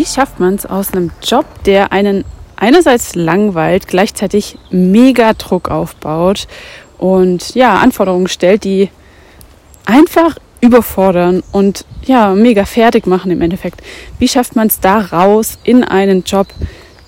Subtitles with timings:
[0.00, 2.24] Wie schafft man es aus einem Job, der einen
[2.56, 6.48] einerseits langweilt, gleichzeitig mega Druck aufbaut
[6.96, 8.88] und ja, Anforderungen stellt, die
[9.84, 13.82] einfach überfordern und ja, mega fertig machen im Endeffekt.
[14.18, 16.46] Wie schafft man es da raus in einen Job,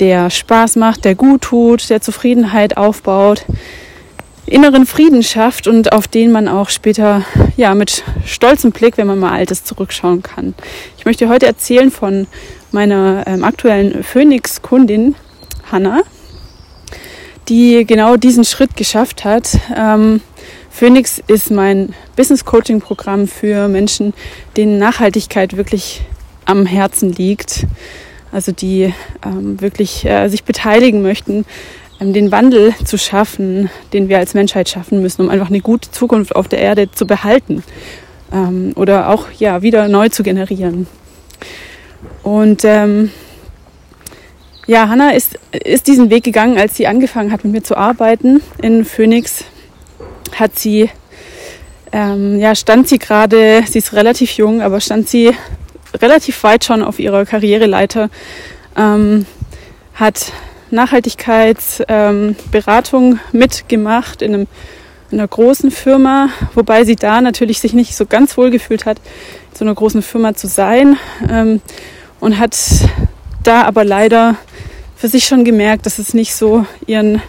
[0.00, 3.44] der Spaß macht, der gut tut, der Zufriedenheit aufbaut,
[4.46, 7.24] inneren Frieden schafft und auf den man auch später
[7.56, 10.54] ja mit stolzem Blick, wenn man mal altes zurückschauen kann.
[10.98, 12.26] Ich möchte heute erzählen von
[12.72, 15.14] meiner ähm, aktuellen Phoenix-Kundin
[15.70, 16.02] Hanna,
[17.48, 19.58] die genau diesen Schritt geschafft hat.
[19.76, 20.20] Ähm,
[20.70, 24.14] Phoenix ist mein Business Coaching Programm für Menschen,
[24.56, 26.02] denen Nachhaltigkeit wirklich
[26.44, 27.66] am Herzen liegt.
[28.32, 28.94] Also die
[29.24, 31.44] ähm, wirklich äh, sich beteiligen möchten,
[32.00, 35.90] ähm, den Wandel zu schaffen, den wir als Menschheit schaffen müssen, um einfach eine gute
[35.90, 37.64] Zukunft auf der Erde zu behalten
[38.32, 40.86] ähm, oder auch ja wieder neu zu generieren.
[42.22, 43.10] Und ähm,
[44.66, 48.42] ja, Hanna ist, ist diesen Weg gegangen, als sie angefangen hat, mit mir zu arbeiten
[48.62, 49.44] in Phoenix.
[50.36, 50.90] Hat sie,
[51.92, 55.32] ähm, ja, stand sie gerade, sie ist relativ jung, aber stand sie
[56.00, 58.10] relativ weit schon auf ihrer Karriereleiter,
[58.76, 59.26] ähm,
[59.94, 60.32] hat
[60.70, 64.46] Nachhaltigkeitsberatung ähm, mitgemacht in, einem,
[65.10, 68.98] in einer großen Firma, wobei sie da natürlich sich nicht so ganz wohl gefühlt hat,
[68.98, 70.96] in so einer großen Firma zu sein
[71.28, 71.60] ähm,
[72.20, 72.56] und hat
[73.42, 74.36] da aber leider
[74.96, 77.22] für sich schon gemerkt, dass es nicht so ihren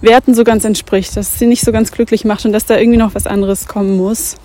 [0.00, 2.98] Werten so ganz entspricht, dass sie nicht so ganz glücklich macht und dass da irgendwie
[2.98, 4.36] noch was anderes kommen muss.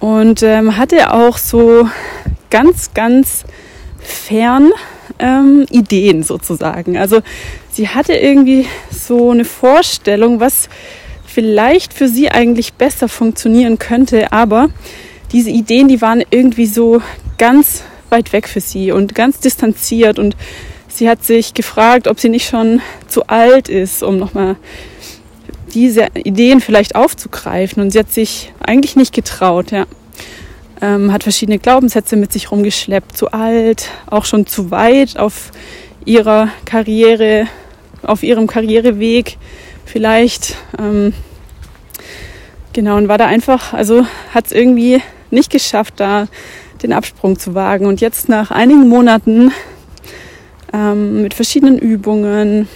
[0.00, 1.86] Und ähm, hatte auch so
[2.48, 3.44] ganz, ganz
[3.98, 4.72] fern
[5.18, 6.96] ähm, Ideen sozusagen.
[6.96, 7.20] Also
[7.70, 10.70] sie hatte irgendwie so eine Vorstellung, was
[11.26, 14.70] vielleicht für sie eigentlich besser funktionieren könnte, aber
[15.32, 17.02] diese Ideen, die waren irgendwie so
[17.38, 20.36] ganz weit weg für sie und ganz distanziert und
[20.92, 24.56] Sie hat sich gefragt, ob sie nicht schon zu alt ist, um nochmal
[25.72, 27.82] diese Ideen vielleicht aufzugreifen.
[27.82, 29.86] Und sie hat sich eigentlich nicht getraut, ja.
[30.82, 33.16] Ähm, hat verschiedene Glaubenssätze mit sich rumgeschleppt.
[33.16, 35.52] Zu alt, auch schon zu weit auf
[36.04, 37.46] ihrer Karriere,
[38.02, 39.36] auf ihrem Karriereweg
[39.84, 40.56] vielleicht.
[40.78, 41.14] Ähm,
[42.72, 45.00] genau, und war da einfach, also hat es irgendwie
[45.30, 46.26] nicht geschafft, da
[46.82, 47.86] den Absprung zu wagen.
[47.86, 49.52] Und jetzt nach einigen Monaten
[50.72, 52.68] ähm, mit verschiedenen Übungen,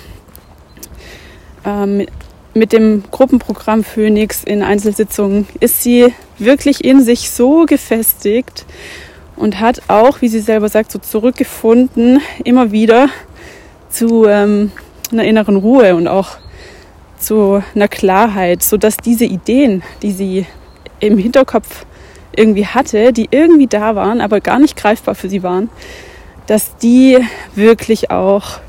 [1.65, 2.07] ähm,
[2.55, 8.65] mit dem Gruppenprogramm Phoenix in Einzelsitzungen ist sie wirklich in sich so gefestigt
[9.37, 13.09] und hat auch, wie sie selber sagt, so zurückgefunden, immer wieder
[13.89, 14.71] zu ähm,
[15.11, 16.37] einer inneren Ruhe und auch
[17.19, 20.47] zu einer Klarheit, sodass diese Ideen, die sie
[21.01, 21.87] im Hinterkopf
[22.39, 25.71] irgendwie hatte, die irgendwie da waren, aber gar nicht greifbar für sie waren,
[26.47, 27.19] dass die
[27.55, 28.61] wirklich auch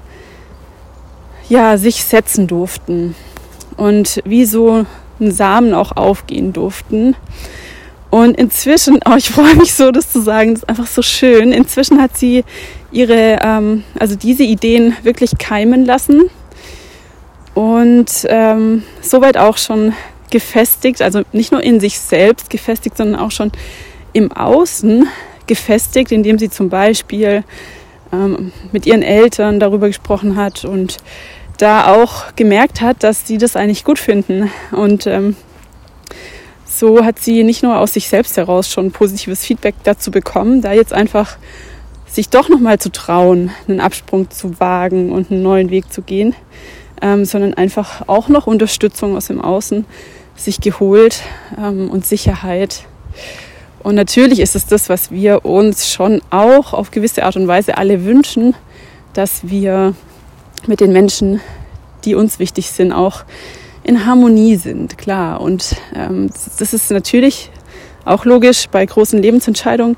[1.49, 3.15] ja, sich setzen durften
[3.77, 4.85] und wie so
[5.19, 7.15] ein Samen auch aufgehen durften.
[8.09, 11.51] Und inzwischen, oh, ich freue mich so, das zu sagen, das ist einfach so schön.
[11.51, 12.43] Inzwischen hat sie
[12.91, 16.29] ihre, ähm, also diese Ideen wirklich keimen lassen
[17.53, 19.93] und ähm, soweit auch schon
[20.31, 23.51] gefestigt, also nicht nur in sich selbst gefestigt, sondern auch schon
[24.13, 25.07] im Außen
[25.47, 27.43] gefestigt, indem sie zum Beispiel
[28.11, 30.97] ähm, mit ihren Eltern darüber gesprochen hat und
[31.57, 34.51] da auch gemerkt hat, dass sie das eigentlich gut finden.
[34.71, 35.35] Und ähm,
[36.65, 40.73] so hat sie nicht nur aus sich selbst heraus schon positives Feedback dazu bekommen, da
[40.73, 41.37] jetzt einfach
[42.07, 46.33] sich doch nochmal zu trauen, einen Absprung zu wagen und einen neuen Weg zu gehen,
[47.01, 49.85] ähm, sondern einfach auch noch Unterstützung aus dem Außen
[50.35, 51.21] sich geholt
[51.57, 52.85] ähm, und Sicherheit.
[53.83, 57.77] Und natürlich ist es das, was wir uns schon auch auf gewisse Art und Weise
[57.77, 58.55] alle wünschen,
[59.13, 59.93] dass wir
[60.67, 61.39] mit den Menschen,
[62.03, 63.23] die uns wichtig sind, auch
[63.83, 65.39] in Harmonie sind, klar.
[65.41, 67.51] Und ähm, das ist natürlich
[68.03, 69.95] auch logisch bei großen Lebensentscheidungen.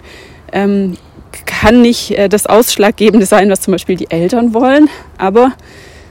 [0.51, 0.97] Ähm,
[1.45, 5.53] kann nicht äh, das Ausschlaggebende sein, was zum Beispiel die Eltern wollen, aber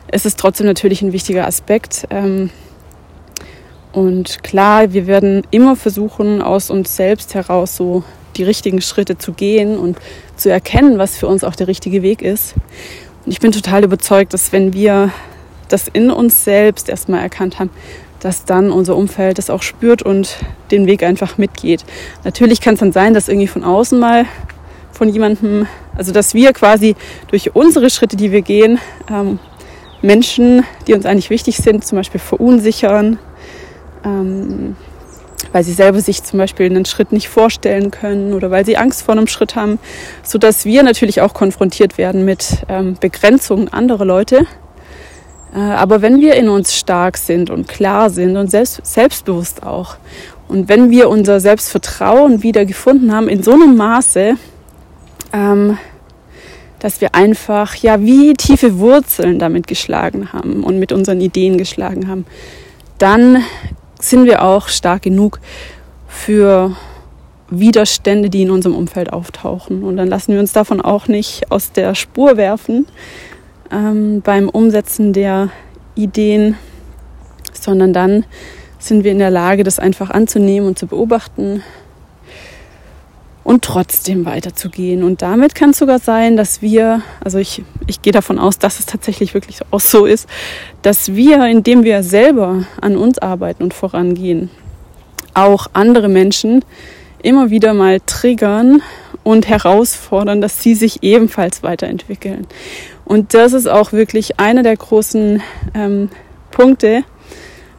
[0.09, 2.07] es ist trotzdem natürlich ein wichtiger Aspekt.
[2.11, 2.51] Ähm,
[3.93, 8.05] und klar, wir werden immer versuchen, aus uns selbst heraus so
[8.37, 9.99] die richtigen Schritte zu gehen und
[10.37, 12.55] zu erkennen, was für uns auch der richtige Weg ist.
[13.25, 15.11] Und ich bin total überzeugt, dass wenn wir
[15.69, 17.71] das in uns selbst erstmal erkannt haben,
[18.21, 20.37] dass dann unser Umfeld das auch spürt und
[20.71, 21.85] den Weg einfach mitgeht.
[22.25, 24.27] Natürlich kann es dann sein, dass irgendwie von außen mal
[24.93, 25.67] von jemandem,
[25.97, 26.97] also dass wir quasi
[27.29, 28.79] durch unsere Schritte, die wir gehen,
[29.11, 29.39] ähm,
[30.07, 33.19] Menschen, die uns eigentlich wichtig sind, zum Beispiel verunsichern
[34.05, 34.77] ähm,
[35.53, 39.03] weil sie selber sich zum Beispiel einen Schritt nicht vorstellen können oder weil sie Angst
[39.03, 39.79] vor einem Schritt haben,
[40.23, 44.47] so dass wir natürlich auch konfrontiert werden mit ähm, Begrenzungen anderer Leute.
[45.55, 49.97] Äh, aber wenn wir in uns stark sind und klar sind und selbst, selbstbewusst auch
[50.49, 54.35] und wenn wir unser Selbstvertrauen wieder gefunden haben in so einem Maße,
[55.33, 55.79] ähm,
[56.87, 62.07] dass wir einfach ja wie tiefe Wurzeln damit geschlagen haben und mit unseren Ideen geschlagen
[62.07, 62.27] haben,
[62.99, 63.43] dann
[63.99, 65.41] sind wir auch stark genug
[66.07, 66.77] für
[67.51, 69.83] Widerstände, die in unserem Umfeld auftauchen.
[69.83, 72.87] Und dann lassen wir uns davon auch nicht aus der Spur werfen
[73.73, 75.49] ähm, beim Umsetzen der
[75.97, 76.55] Ideen,
[77.53, 78.25] sondern dann
[78.79, 81.65] sind wir in der Lage, das einfach anzunehmen und zu beobachten
[83.47, 85.05] und trotzdem weiterzugehen.
[85.05, 88.81] Und damit kann es sogar sein, dass wir, also ich, ich gehe davon aus, dass
[88.81, 90.29] es tatsächlich wirklich auch so ist,
[90.83, 94.51] dass wir, indem wir selber an uns arbeiten und vorangehen,
[95.33, 96.65] auch andere Menschen
[97.23, 98.83] immer wieder mal triggern
[99.23, 102.49] und herausfordern, dass sie sich ebenfalls weiterentwickeln.
[103.05, 105.41] Und das ist auch wirklich einer der großen
[105.73, 106.09] ähm,
[106.51, 107.05] Punkte,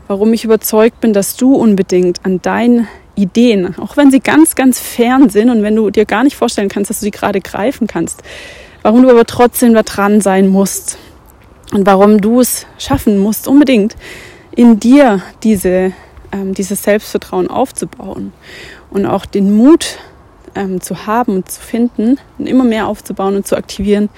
[0.08, 2.88] warum ich überzeugt bin, dass du unbedingt an dein
[3.18, 6.70] Ideen, auch wenn sie ganz, ganz fern sind und wenn du dir gar nicht vorstellen
[6.70, 8.22] kannst, dass du sie gerade greifen kannst,
[8.84, 10.98] warum du aber trotzdem da dran sein musst
[11.74, 13.96] und warum du es schaffen musst, unbedingt
[14.56, 15.94] in dir diese,
[16.32, 18.34] ähm, dieses Selbstvertrauen aufzubauen
[18.92, 19.98] und auch den Mut
[20.56, 24.10] ähm, zu haben und zu finden und immer mehr aufzubauen und zu aktivieren,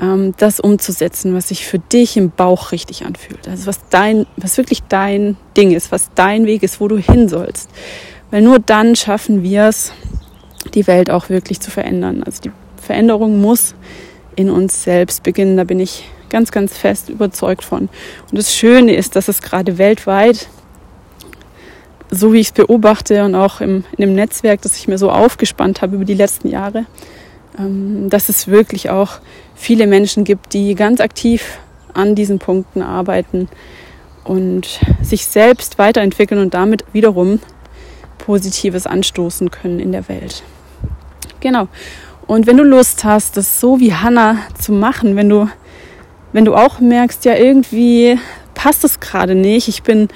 [0.00, 3.48] ähm, das umzusetzen, was sich für dich im Bauch richtig anfühlt.
[3.48, 7.28] Also was dein, was wirklich dein Ding ist, was dein Weg ist, wo du hin
[7.28, 7.70] sollst.
[8.30, 9.92] Weil nur dann schaffen wir es,
[10.74, 12.22] die Welt auch wirklich zu verändern.
[12.24, 12.50] Also die
[12.80, 13.74] Veränderung muss
[14.36, 15.56] in uns selbst beginnen.
[15.56, 17.88] Da bin ich ganz, ganz fest überzeugt von.
[18.30, 20.48] Und das Schöne ist, dass es gerade weltweit,
[22.10, 25.10] so wie ich es beobachte und auch im, in dem Netzwerk, das ich mir so
[25.10, 26.86] aufgespannt habe über die letzten Jahre,
[27.56, 29.20] dass es wirklich auch
[29.54, 31.58] viele Menschen gibt, die ganz aktiv
[31.92, 33.48] an diesen Punkten arbeiten
[34.24, 37.40] und sich selbst weiterentwickeln und damit wiederum
[38.18, 40.42] Positives anstoßen können in der Welt.
[41.40, 41.68] Genau.
[42.26, 45.48] Und wenn du Lust hast, das so wie Hannah zu machen, wenn du,
[46.32, 48.18] wenn du auch merkst, ja, irgendwie
[48.54, 50.08] passt es gerade nicht, ich bin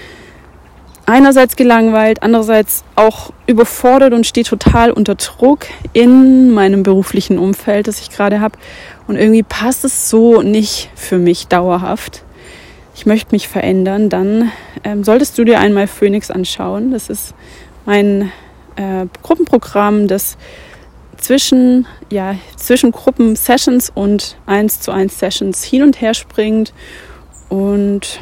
[1.09, 8.01] einerseits gelangweilt, andererseits auch überfordert und stehe total unter Druck in meinem beruflichen Umfeld, das
[8.01, 8.59] ich gerade habe.
[9.07, 12.25] Und irgendwie passt es so nicht für mich dauerhaft.
[12.95, 14.53] Ich möchte mich verändern, dann
[14.85, 16.91] ähm, solltest du dir einmal Phoenix anschauen.
[16.91, 17.33] Das ist
[17.87, 18.31] mein
[18.77, 20.37] äh, Gruppenprogramm, das
[21.17, 26.75] zwischen, ja, zwischen Gruppen-Sessions und 1 zu 1 Sessions hin und her springt.
[27.49, 28.21] Und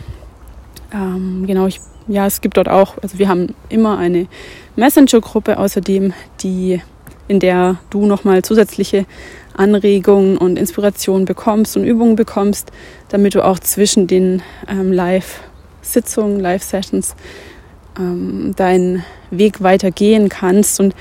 [0.93, 4.27] ähm, genau, ich ja, es gibt dort auch, also wir haben immer eine
[4.77, 6.81] Messenger-Gruppe außerdem, die,
[7.29, 9.07] in der du nochmal zusätzliche
[9.57, 12.71] Anregungen und Inspirationen bekommst und Übungen bekommst,
[13.09, 17.17] damit du auch zwischen den ähm, Live-Sitzungen, Live-Sessions
[17.99, 20.95] ähm, deinen Weg weitergehen kannst und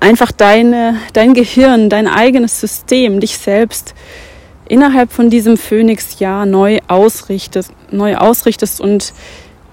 [0.00, 3.94] einfach deine, dein Gehirn, dein eigenes System, dich selbst
[4.68, 9.12] innerhalb von diesem Phönix-Jahr neu ausrichtest, neu ausrichtest und